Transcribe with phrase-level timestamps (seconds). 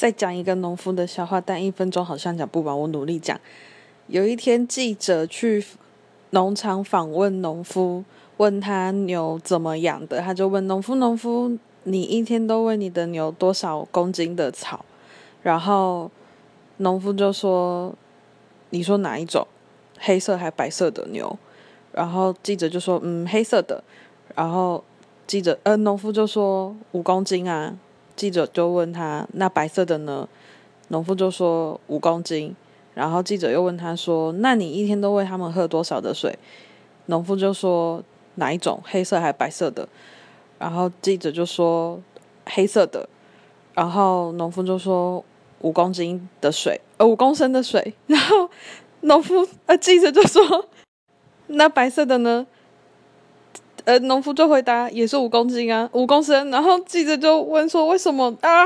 [0.00, 3.38] 再讲一个农夫的笑话，但一分钟好像讲不完，我努力讲。
[4.06, 5.62] 有一天，记者去
[6.30, 8.02] 农场访问农夫，
[8.38, 14.86] 问他牛怎么养的，他就问农夫：“农夫，你一天都喂你的牛多少公斤的草？”
[15.44, 16.10] 然后
[16.78, 17.94] 农夫就说
[18.70, 19.46] ：“你说哪一种？
[19.98, 21.38] 黑色还白色的牛？”
[21.92, 23.84] 然后记者就说：“嗯，黑色的。”
[24.34, 24.82] 然后
[25.26, 27.76] 记者呃，农夫就说：“五公斤啊。”
[28.20, 30.28] 记者就问他：“那白色的呢？”
[30.88, 32.54] 农夫就说：“五公斤。”
[32.92, 36.38] 然后记者又问他说：“那你一天都喂他们喝多少的水？”
[37.06, 38.04] 农夫就说
[38.36, 38.78] ：“哪一种？
[38.84, 39.88] 黑色还是白色的？”
[40.60, 41.98] 然后记者就说
[42.44, 43.08] ：“黑色的。”
[43.72, 45.24] 然后农夫就说
[45.62, 47.94] ：“五公斤的水，呃，五公升的水。
[48.06, 48.50] ”然后
[49.00, 50.68] 农夫呃，记者就说
[51.48, 52.46] ：“那白色的呢？”
[53.84, 56.50] 呃，农夫就回答也是五公斤啊，五公升。
[56.50, 58.64] 然后记者就问说：“为什么啊？”